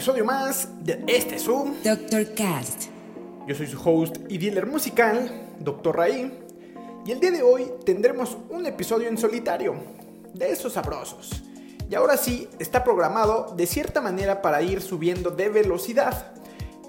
Episodio 0.00 0.24
más 0.24 0.66
de 0.82 1.04
este 1.08 1.38
Zoom. 1.38 1.74
Dr. 1.84 2.34
Cast. 2.34 2.84
Yo 3.46 3.54
soy 3.54 3.66
su 3.66 3.78
host 3.84 4.16
y 4.30 4.38
dealer 4.38 4.64
musical, 4.64 5.50
Dr. 5.58 5.94
Raí, 5.94 6.40
y 7.04 7.12
el 7.12 7.20
día 7.20 7.30
de 7.30 7.42
hoy 7.42 7.70
tendremos 7.84 8.38
un 8.48 8.64
episodio 8.64 9.08
en 9.08 9.18
solitario, 9.18 9.74
de 10.32 10.52
esos 10.52 10.72
sabrosos. 10.72 11.42
Y 11.90 11.94
ahora 11.94 12.16
sí, 12.16 12.48
está 12.58 12.82
programado 12.82 13.54
de 13.54 13.66
cierta 13.66 14.00
manera 14.00 14.40
para 14.40 14.62
ir 14.62 14.80
subiendo 14.80 15.32
de 15.32 15.50
velocidad, 15.50 16.32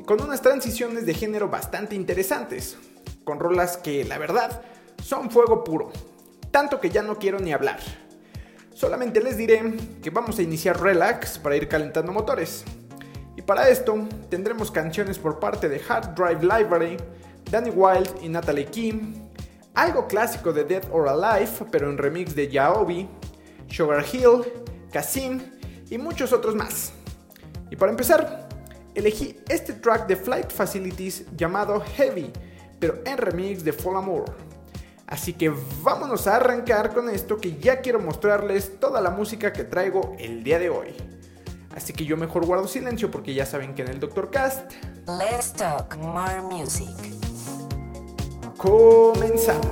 con 0.06 0.22
unas 0.22 0.42
transiciones 0.42 1.06
de 1.06 1.14
género 1.14 1.50
bastante 1.50 1.96
interesantes, 1.96 2.78
con 3.26 3.42
rolas 3.42 3.76
que, 3.76 4.06
la 4.06 4.20
verdad, 4.20 4.62
son 5.04 5.30
fuego 5.30 5.66
puro, 5.66 5.92
tanto 6.50 6.80
que 6.80 6.90
ya 6.90 7.02
no 7.02 7.20
quiero 7.20 7.42
ni 7.42 7.52
hablar. 7.52 7.82
Solamente 8.74 9.22
les 9.22 9.36
diré 9.36 9.62
que 10.02 10.12
vamos 10.12 10.40
a 10.40 10.44
iniciar 10.44 10.80
relax 10.80 11.40
para 11.40 11.58
ir 11.58 11.68
calentando 11.68 12.14
motores. 12.14 12.64
Y 13.36 13.42
para 13.42 13.70
esto 13.70 13.96
tendremos 14.30 14.72
canciones 14.72 15.18
por 15.18 15.40
parte 15.40 15.70
de 15.70 15.82
Hard 15.88 16.16
Drive 16.16 16.42
Library, 16.42 16.98
Danny 17.50 17.70
Wild 17.70 18.10
y 18.22 18.30
Natalie 18.30 18.66
Kim, 18.66 19.14
algo 19.74 20.08
clásico 20.08 20.52
de 20.52 20.64
Dead 20.66 20.84
or 20.92 21.08
Alive 21.08 21.52
pero 21.72 21.90
en 21.90 21.98
remix 21.98 22.36
de 22.36 22.50
Yaobi, 22.50 23.08
Sugar 23.68 24.06
Hill, 24.12 24.44
Kasim 24.92 25.42
y 25.90 25.98
muchos 25.98 26.34
otros 26.34 26.56
más. 26.56 26.92
Y 27.70 27.76
para 27.78 27.92
empezar, 27.92 28.50
elegí 28.94 29.38
este 29.48 29.74
track 29.74 30.08
de 30.08 30.18
Flight 30.18 30.52
Facilities 30.52 31.26
llamado 31.38 31.82
Heavy, 31.96 32.32
pero 32.80 33.00
en 33.06 33.18
remix 33.18 33.64
de 33.64 33.72
Fall 33.72 33.96
Amour. 33.96 34.26
Así 35.08 35.34
que 35.34 35.54
vámonos 35.82 36.28
a 36.28 36.38
arrancar 36.38 36.94
con 36.94 37.10
esto 37.10 37.38
que 37.38 37.58
ya 37.58 37.82
quiero 37.82 38.00
mostrarles 38.00 38.80
toda 38.80 39.02
la 39.02 39.10
música 39.10 39.52
que 39.52 39.66
traigo 39.66 40.16
el 40.20 40.44
día 40.44 40.58
de 40.58 40.70
hoy. 40.70 40.96
Así 41.76 41.94
que 41.94 42.06
yo 42.06 42.18
mejor 42.18 42.46
guardo 42.46 42.68
silencio 42.68 43.10
porque 43.10 43.34
ya 43.34 43.46
saben 43.46 43.74
que 43.74 43.82
en 43.84 43.90
el 43.90 44.00
Doctor 44.00 44.30
Cast. 44.30 44.72
Let's 45.08 45.54
talk 45.54 45.98
more 45.98 46.42
music. 46.42 46.96
Comenzamos. 48.58 49.72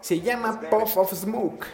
Se 0.00 0.20
llama 0.20 0.60
Puff 0.70 0.96
of 0.96 1.12
Smoke. 1.12 1.66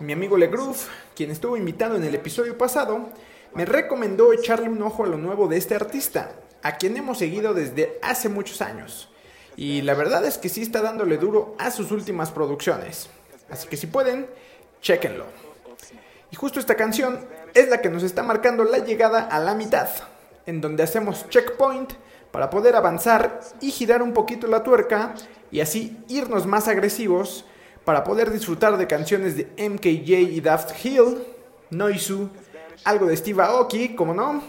Mi 0.00 0.12
amigo 0.12 0.36
Legroove, 0.36 0.78
quien 1.16 1.30
estuvo 1.30 1.56
invitado 1.56 1.96
en 1.96 2.04
el 2.04 2.14
episodio 2.14 2.58
pasado, 2.58 3.08
me 3.54 3.64
recomendó 3.64 4.32
echarle 4.32 4.68
un 4.68 4.82
ojo 4.82 5.04
a 5.04 5.06
lo 5.06 5.16
nuevo 5.16 5.48
de 5.48 5.56
este 5.56 5.74
artista, 5.74 6.32
a 6.62 6.76
quien 6.76 6.96
hemos 6.96 7.18
seguido 7.18 7.54
desde 7.54 7.98
hace 8.02 8.28
muchos 8.28 8.60
años. 8.60 9.08
Y 9.56 9.80
la 9.82 9.94
verdad 9.94 10.26
es 10.26 10.36
que 10.36 10.48
sí 10.48 10.60
está 10.60 10.82
dándole 10.82 11.16
duro 11.16 11.54
a 11.58 11.70
sus 11.70 11.90
últimas 11.90 12.30
producciones. 12.30 13.08
Así 13.48 13.66
que 13.68 13.76
si 13.78 13.86
pueden, 13.86 14.26
chéquenlo. 14.82 15.24
Y 16.30 16.36
justo 16.36 16.60
esta 16.60 16.74
canción 16.74 17.26
es 17.54 17.68
la 17.68 17.80
que 17.80 17.88
nos 17.88 18.02
está 18.02 18.22
marcando 18.22 18.64
la 18.64 18.78
llegada 18.78 19.22
a 19.22 19.38
la 19.38 19.54
mitad, 19.54 19.88
en 20.44 20.60
donde 20.60 20.82
hacemos 20.82 21.28
checkpoint 21.30 21.92
para 22.34 22.50
poder 22.50 22.74
avanzar 22.74 23.38
y 23.60 23.70
girar 23.70 24.02
un 24.02 24.12
poquito 24.12 24.48
la 24.48 24.64
tuerca 24.64 25.14
y 25.52 25.60
así 25.60 25.96
irnos 26.08 26.46
más 26.46 26.66
agresivos 26.66 27.44
para 27.84 28.02
poder 28.02 28.32
disfrutar 28.32 28.76
de 28.76 28.88
canciones 28.88 29.36
de 29.36 29.44
MKJ 29.56 30.32
y 30.32 30.40
Daft 30.40 30.84
Hill, 30.84 31.22
Noisu, 31.70 32.28
algo 32.82 33.06
de 33.06 33.16
Steve 33.16 33.40
Aoki, 33.40 33.94
como 33.94 34.14
no, 34.14 34.42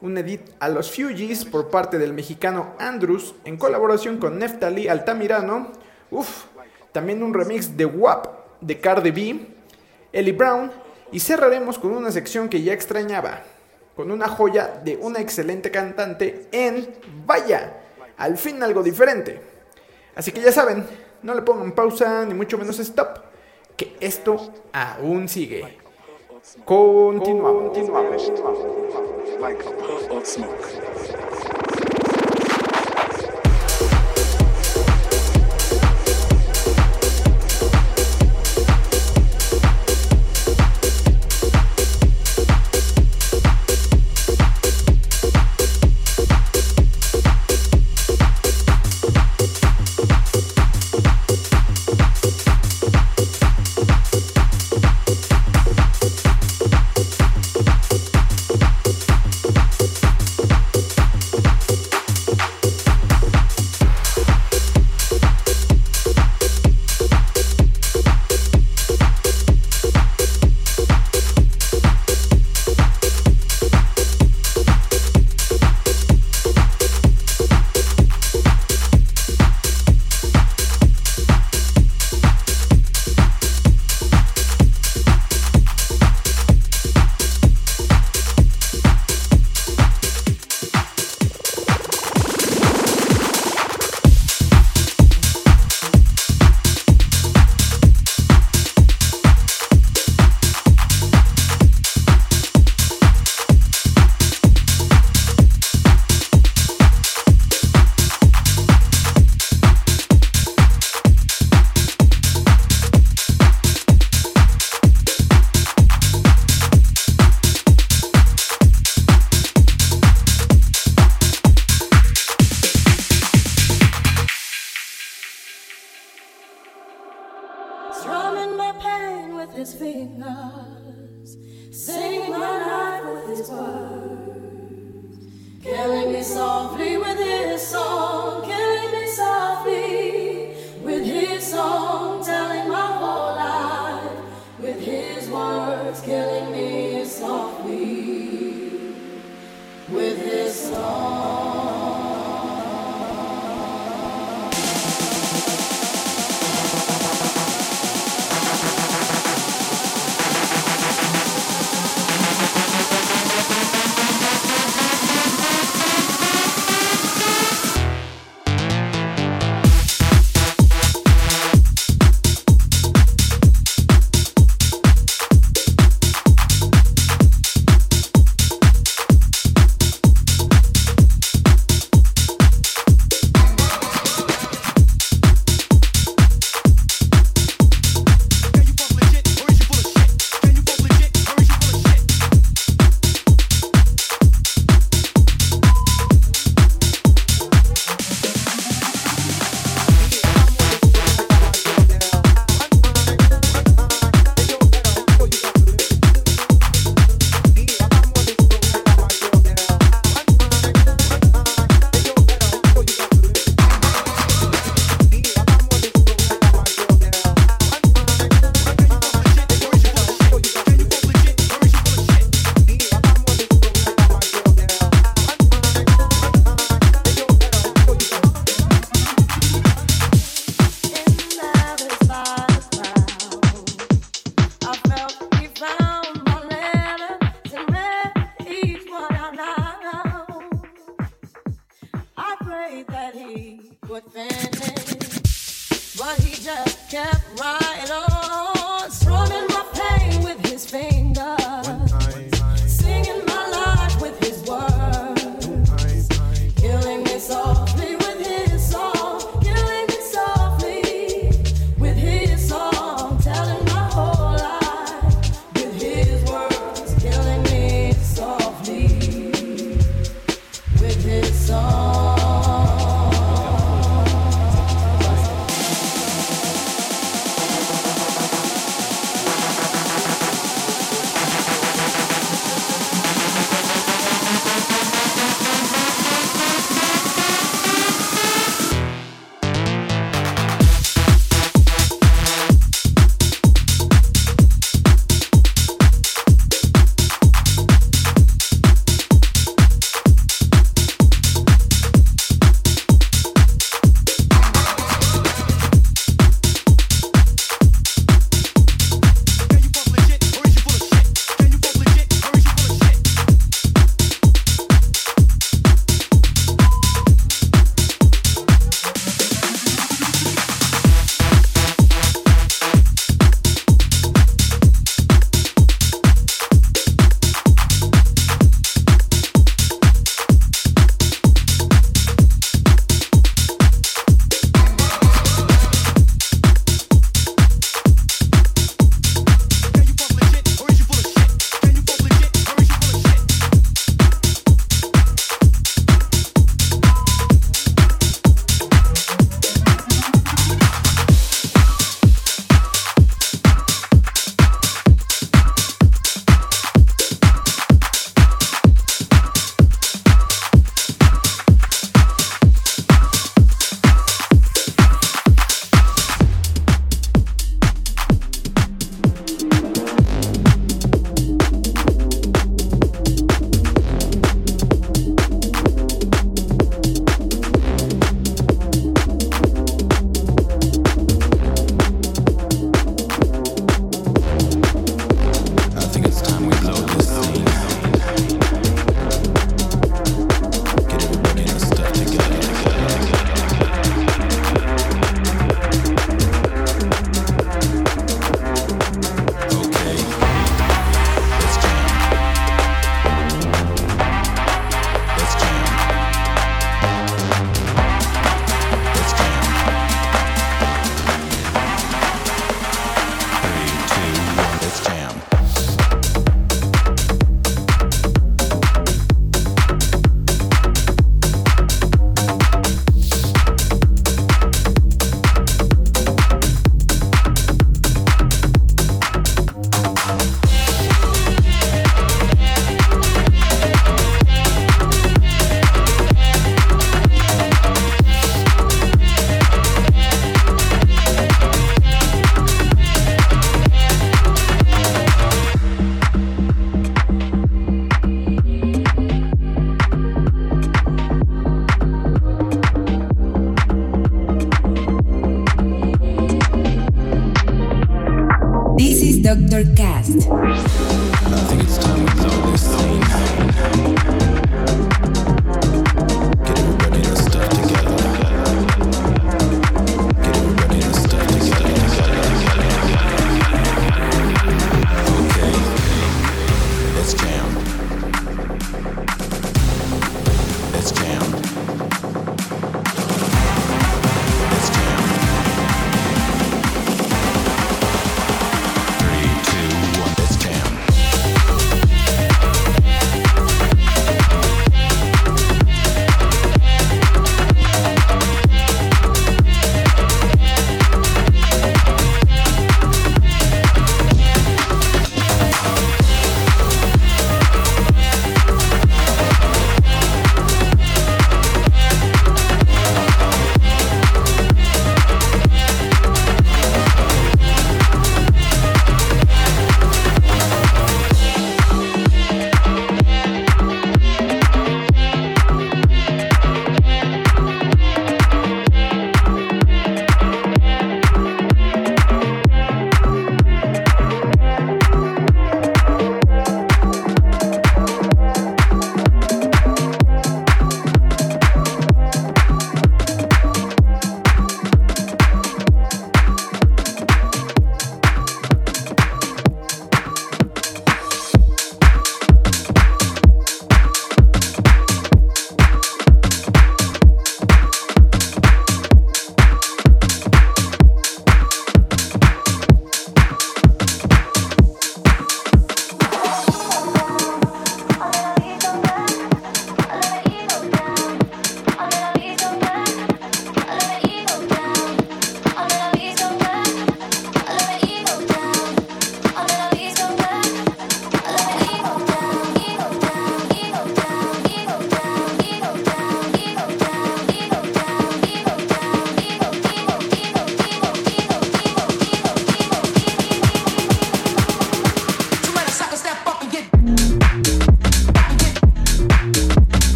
un 0.00 0.16
edit 0.16 0.40
a 0.58 0.70
los 0.70 0.90
Fugees 0.90 1.44
por 1.44 1.68
parte 1.68 1.98
del 1.98 2.14
mexicano 2.14 2.72
Andrews 2.78 3.34
en 3.44 3.58
colaboración 3.58 4.16
con 4.16 4.38
Neftali 4.38 4.88
Altamirano, 4.88 5.72
uff, 6.10 6.46
también 6.92 7.22
un 7.22 7.34
remix 7.34 7.76
de 7.76 7.84
WAP 7.84 8.26
de 8.62 8.80
Cardi 8.80 9.10
B, 9.10 9.46
Ellie 10.14 10.32
Brown 10.32 10.72
y 11.12 11.20
cerraremos 11.20 11.78
con 11.78 11.90
una 11.90 12.10
sección 12.10 12.48
que 12.48 12.62
ya 12.62 12.72
extrañaba, 12.72 13.42
con 13.98 14.12
una 14.12 14.28
joya 14.28 14.80
de 14.84 14.96
una 14.96 15.18
excelente 15.18 15.72
cantante 15.72 16.46
en 16.52 16.88
Vaya, 17.26 17.80
al 18.16 18.38
fin 18.38 18.62
algo 18.62 18.80
diferente. 18.80 19.40
Así 20.14 20.30
que 20.30 20.40
ya 20.40 20.52
saben, 20.52 20.86
no 21.24 21.34
le 21.34 21.42
pongan 21.42 21.72
pausa 21.72 22.24
ni 22.24 22.32
mucho 22.32 22.56
menos 22.56 22.78
stop, 22.78 23.18
que 23.76 23.96
esto 23.98 24.52
aún 24.72 25.28
sigue. 25.28 25.78
Continuamos. 26.64 27.76
Vanished 27.90 28.38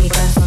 Micas. 0.00 0.37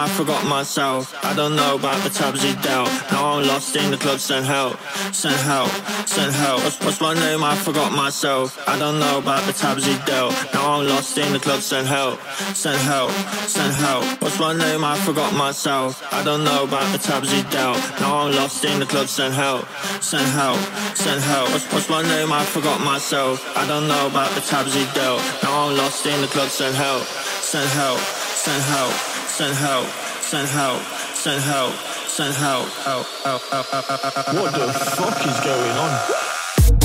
I 0.00 0.08
forgot 0.08 0.46
myself. 0.46 1.14
I 1.22 1.34
don't 1.34 1.54
know 1.56 1.74
about 1.74 2.02
the 2.04 2.08
tabs 2.08 2.42
he 2.42 2.54
dealt. 2.62 2.88
Now 3.12 3.36
I'm 3.36 3.46
lost 3.46 3.76
in 3.76 3.90
the 3.90 3.98
club, 3.98 4.18
send 4.18 4.46
help, 4.46 4.80
send 5.12 5.36
help, 5.36 5.68
send 6.08 6.32
help. 6.32 6.64
What's, 6.64 6.80
what's 6.80 7.00
my 7.02 7.12
name? 7.12 7.44
I 7.44 7.54
forgot 7.54 7.92
myself. 7.92 8.66
I 8.66 8.78
don't 8.78 8.98
know 8.98 9.18
about 9.18 9.44
the 9.44 9.52
tabs 9.52 9.84
he 9.84 9.98
dealt. 10.06 10.32
Now 10.54 10.72
I'm 10.72 10.88
lost 10.88 11.18
in 11.18 11.34
the 11.34 11.38
club, 11.38 11.60
send 11.60 11.86
help, 11.86 12.18
send 12.54 12.80
help, 12.80 13.10
send 13.44 13.74
help. 13.74 14.04
What's 14.22 14.40
my 14.40 14.54
name? 14.54 14.84
I 14.84 14.96
forgot 14.96 15.34
myself. 15.34 16.02
I 16.14 16.24
don't 16.24 16.44
know 16.44 16.64
about 16.64 16.90
the 16.92 16.98
tabs 16.98 17.30
he 17.30 17.42
dealt. 17.50 17.76
Now 18.00 18.24
I'm 18.24 18.32
lost 18.32 18.64
in 18.64 18.80
the 18.80 18.86
club, 18.86 19.06
send 19.06 19.34
help, 19.34 19.68
send 20.00 20.26
help, 20.32 20.60
send 20.96 21.20
help. 21.20 21.50
What's, 21.50 21.70
what's 21.74 21.90
my 21.90 22.00
name? 22.00 22.32
I 22.32 22.46
forgot 22.46 22.80
myself. 22.82 23.44
I 23.54 23.66
don't 23.68 23.86
know 23.86 24.06
about 24.06 24.30
the 24.32 24.40
tabs 24.40 24.72
he 24.72 24.86
dealt. 24.94 25.20
Now 25.42 25.68
I'm 25.68 25.76
lost 25.76 26.06
in 26.06 26.18
the 26.22 26.28
club, 26.28 26.48
send 26.48 26.74
help, 26.74 27.02
send 27.04 27.68
help, 27.68 27.98
send 27.98 28.62
help, 28.62 29.09
send 29.40 29.56
help, 29.56 29.88
send 30.20 30.48
help, 30.48 30.82
send 31.14 31.42
help, 31.42 31.72
send 31.72 32.34
help. 32.34 32.68
Help, 32.84 33.06
help, 33.24 33.40
help, 33.48 33.66
help, 33.68 33.86
help, 33.86 34.02
help, 34.02 34.14
help. 34.14 34.36
What 34.36 34.52
the 34.52 34.70
fuck 34.70 35.26
is 35.26 35.40
going 35.40 35.78
on? 35.78 35.98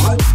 Send 0.05 0.25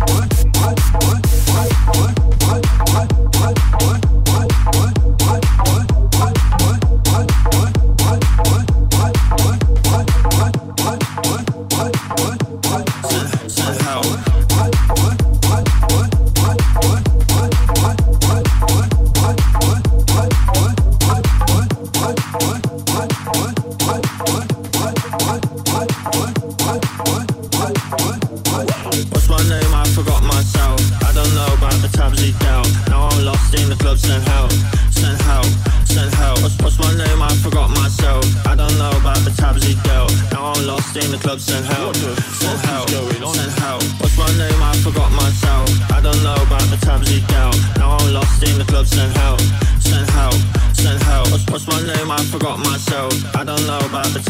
I 53.41 53.43
don't 53.43 53.67
know 53.67 53.79
about 53.79 54.05
the 54.13 54.21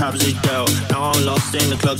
lost 1.25 1.55
in 1.57 1.69
the 1.69 1.77
club. 1.77 1.99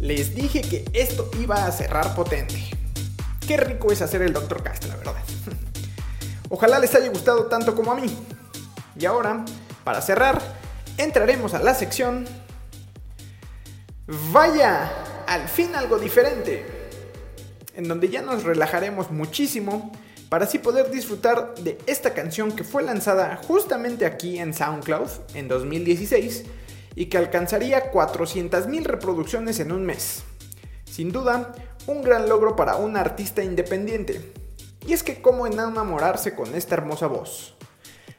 Les 0.00 0.34
dije 0.34 0.62
que 0.62 0.86
esto 0.94 1.30
iba 1.38 1.66
a 1.66 1.70
cerrar 1.72 2.14
potente. 2.14 2.70
Qué 3.46 3.58
rico 3.58 3.92
es 3.92 4.00
hacer 4.00 4.22
el 4.22 4.32
Dr. 4.32 4.62
Cast, 4.62 4.86
la 4.86 4.96
verdad. 4.96 5.14
Ojalá 6.48 6.78
les 6.78 6.94
haya 6.94 7.10
gustado 7.10 7.44
tanto 7.44 7.74
como 7.74 7.92
a 7.92 7.96
mí. 7.96 8.06
Y 8.98 9.04
ahora, 9.04 9.44
para 9.84 10.00
cerrar, 10.00 10.40
entraremos 10.96 11.52
a 11.52 11.58
la 11.58 11.74
sección... 11.74 12.26
Vaya, 14.32 14.90
al 15.26 15.46
fin 15.48 15.74
algo 15.74 15.98
diferente. 15.98 16.75
En 17.76 17.86
donde 17.88 18.08
ya 18.08 18.22
nos 18.22 18.42
relajaremos 18.42 19.10
muchísimo 19.10 19.92
para 20.28 20.46
así 20.46 20.58
poder 20.58 20.90
disfrutar 20.90 21.54
de 21.56 21.78
esta 21.86 22.14
canción 22.14 22.52
que 22.52 22.64
fue 22.64 22.82
lanzada 22.82 23.36
justamente 23.46 24.06
aquí 24.06 24.38
en 24.38 24.54
SoundCloud 24.54 25.08
en 25.34 25.46
2016 25.46 26.44
y 26.94 27.06
que 27.06 27.18
alcanzaría 27.18 27.92
400.000 27.92 28.82
reproducciones 28.82 29.60
en 29.60 29.70
un 29.70 29.84
mes. 29.84 30.24
Sin 30.84 31.12
duda, 31.12 31.52
un 31.86 32.02
gran 32.02 32.28
logro 32.28 32.56
para 32.56 32.76
un 32.76 32.96
artista 32.96 33.44
independiente. 33.44 34.32
Y 34.86 34.94
es 34.94 35.02
que 35.02 35.20
cómo 35.20 35.46
enamorarse 35.46 36.34
con 36.34 36.54
esta 36.54 36.74
hermosa 36.74 37.06
voz. 37.06 37.54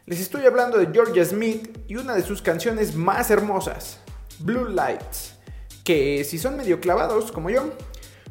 Les 0.06 0.22
estoy 0.22 0.46
hablando 0.46 0.78
de 0.78 0.88
Georgia 0.94 1.26
Smith 1.26 1.78
y 1.88 1.96
una 1.96 2.14
de 2.14 2.22
sus 2.22 2.42
canciones 2.42 2.96
más 2.96 3.32
hermosas, 3.32 4.00
Blue 4.40 4.70
Lights, 4.70 5.34
que 5.84 6.24
si 6.24 6.38
son 6.38 6.56
medio 6.56 6.80
clavados 6.80 7.32
como 7.32 7.50
yo, 7.50 7.74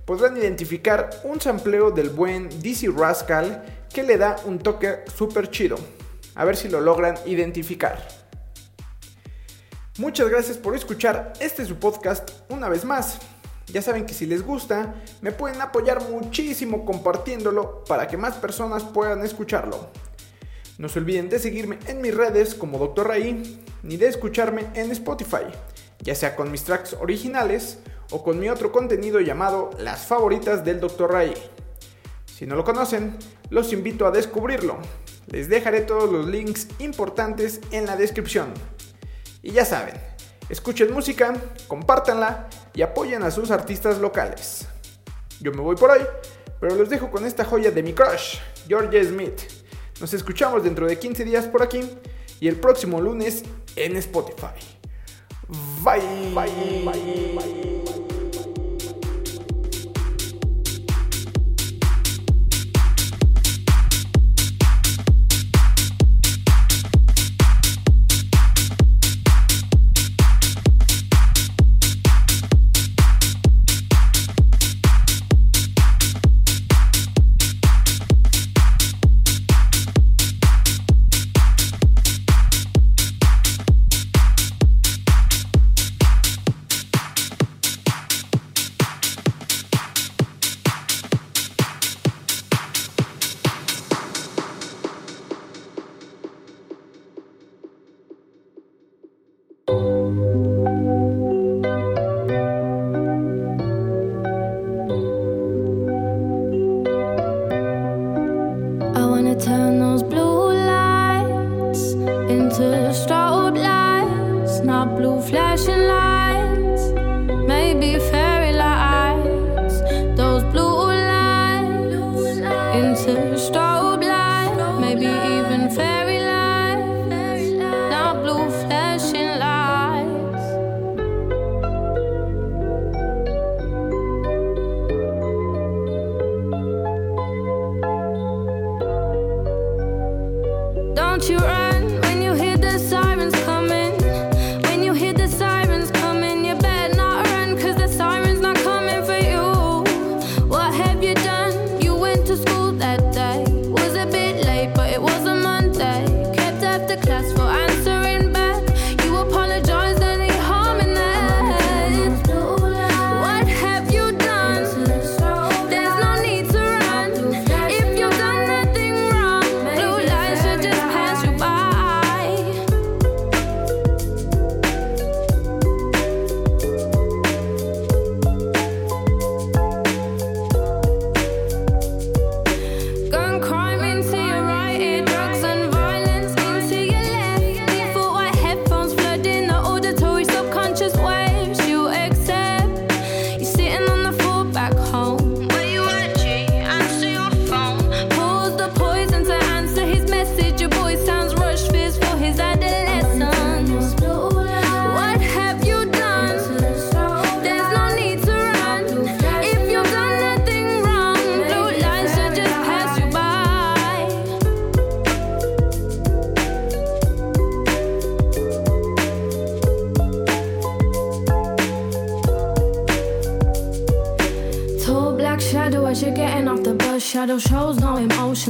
podrán 0.06 0.36
identificar 0.36 1.10
un 1.24 1.40
sampleo 1.40 1.90
del 1.90 2.10
buen 2.10 2.48
DC 2.62 2.88
Rascal 2.96 3.86
que 3.92 4.04
le 4.04 4.16
da 4.16 4.36
un 4.44 4.60
toque 4.60 5.00
súper 5.14 5.50
chido. 5.50 5.76
A 6.36 6.44
ver 6.44 6.56
si 6.56 6.68
lo 6.68 6.80
logran 6.80 7.16
identificar. 7.26 8.06
Muchas 9.98 10.28
gracias 10.28 10.58
por 10.58 10.76
escuchar 10.76 11.32
este 11.40 11.64
su 11.66 11.76
podcast 11.76 12.30
una 12.50 12.68
vez 12.68 12.84
más. 12.84 13.18
Ya 13.66 13.82
saben 13.82 14.06
que 14.06 14.14
si 14.14 14.26
les 14.26 14.42
gusta, 14.42 14.94
me 15.22 15.32
pueden 15.32 15.60
apoyar 15.60 16.00
muchísimo 16.08 16.84
compartiéndolo 16.84 17.82
para 17.84 18.06
que 18.06 18.16
más 18.16 18.36
personas 18.36 18.84
puedan 18.84 19.24
escucharlo. 19.24 19.90
No 20.78 20.88
se 20.88 21.00
olviden 21.00 21.28
de 21.28 21.40
seguirme 21.40 21.78
en 21.86 22.00
mis 22.00 22.14
redes 22.14 22.54
como 22.54 22.78
Dr. 22.78 23.08
Ray, 23.08 23.60
ni 23.82 23.96
de 23.96 24.06
escucharme 24.06 24.66
en 24.74 24.92
Spotify, 24.92 25.46
ya 26.00 26.14
sea 26.14 26.36
con 26.36 26.52
mis 26.52 26.62
tracks 26.62 26.92
originales 26.92 27.78
o 28.10 28.22
con 28.22 28.38
mi 28.38 28.48
otro 28.48 28.72
contenido 28.72 29.20
llamado 29.20 29.70
Las 29.78 30.06
favoritas 30.06 30.64
del 30.64 30.80
Dr. 30.80 31.10
Ray. 31.10 31.34
Si 32.26 32.46
no 32.46 32.54
lo 32.54 32.64
conocen, 32.64 33.16
los 33.50 33.72
invito 33.72 34.06
a 34.06 34.10
descubrirlo. 34.10 34.78
Les 35.28 35.48
dejaré 35.48 35.80
todos 35.80 36.10
los 36.10 36.26
links 36.26 36.68
importantes 36.78 37.60
en 37.70 37.86
la 37.86 37.96
descripción. 37.96 38.52
Y 39.42 39.52
ya 39.52 39.64
saben, 39.64 39.94
escuchen 40.48 40.92
música, 40.92 41.34
compártanla 41.66 42.48
y 42.74 42.82
apoyen 42.82 43.22
a 43.22 43.30
sus 43.30 43.50
artistas 43.50 43.98
locales. 43.98 44.66
Yo 45.40 45.52
me 45.52 45.60
voy 45.60 45.76
por 45.76 45.90
hoy, 45.90 46.00
pero 46.60 46.74
los 46.74 46.88
dejo 46.88 47.10
con 47.10 47.24
esta 47.24 47.44
joya 47.44 47.70
de 47.70 47.82
mi 47.82 47.92
crush, 47.92 48.38
Georgia 48.68 49.02
Smith. 49.04 49.40
Nos 50.00 50.12
escuchamos 50.12 50.62
dentro 50.62 50.86
de 50.86 50.98
15 50.98 51.24
días 51.24 51.46
por 51.46 51.62
aquí 51.62 51.80
y 52.40 52.48
el 52.48 52.56
próximo 52.56 53.00
lunes 53.00 53.44
en 53.76 53.96
Spotify. 53.96 54.46
Bye. 55.82 56.00
Bye. 56.34 56.84
Bye. 56.84 57.34
Bye. 57.34 57.75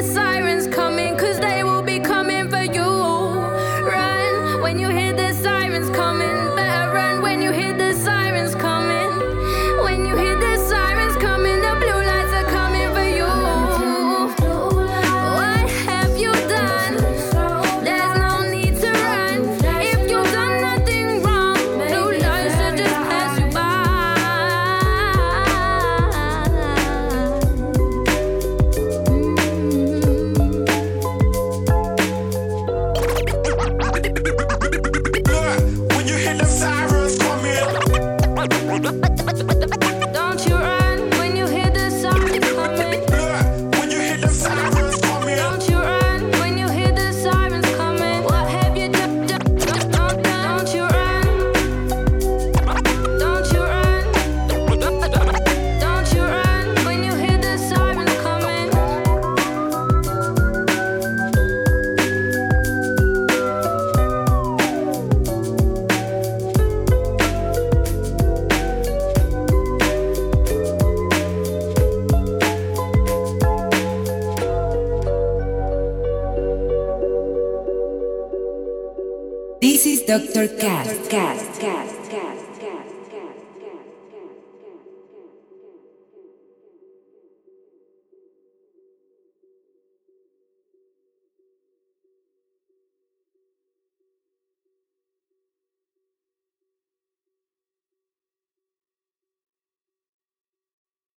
the 0.00 0.14
sirens. 0.14 0.59